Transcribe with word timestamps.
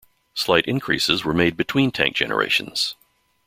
Slight 0.33 0.65
increases 0.65 1.23
were 1.23 1.31
made 1.35 1.55
between 1.55 1.91
tank 1.91 2.15
generations. 2.15 2.95